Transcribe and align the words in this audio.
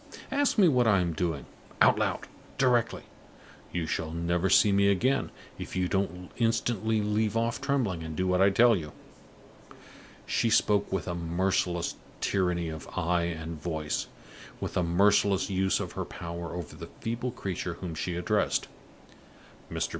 Ask 0.31 0.57
me 0.57 0.67
what 0.67 0.87
I 0.87 0.99
am 0.99 1.13
doing. 1.13 1.45
Out 1.79 1.99
loud! 1.99 2.27
Directly! 2.57 3.03
You 3.71 3.85
shall 3.85 4.09
never 4.09 4.49
see 4.49 4.71
me 4.71 4.87
again, 4.89 5.29
if 5.59 5.75
you 5.75 5.87
don't 5.87 6.31
instantly 6.37 7.01
leave 7.01 7.37
off 7.37 7.61
trembling 7.61 8.01
and 8.01 8.15
do 8.15 8.25
what 8.25 8.41
I 8.41 8.49
tell 8.49 8.75
you!" 8.75 8.93
She 10.25 10.49
spoke 10.49 10.91
with 10.91 11.07
a 11.07 11.13
merciless 11.13 11.97
tyranny 12.19 12.69
of 12.69 12.87
eye 12.97 13.25
and 13.25 13.61
voice 13.61 14.07
with 14.59 14.75
a 14.75 14.81
merciless 14.81 15.51
use 15.51 15.79
of 15.79 15.91
her 15.91 16.03
power 16.05 16.55
over 16.55 16.75
the 16.75 16.89
feeble 17.01 17.29
creature 17.29 17.75
whom 17.75 17.93
she 17.93 18.15
addressed. 18.15 18.67
Mr. 19.71 19.89